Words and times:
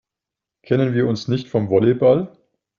Kennen 0.63 0.95
wir 0.95 1.05
uns 1.07 1.27
nicht 1.27 1.47
vom 1.47 1.69
Volleyball? 1.69 2.35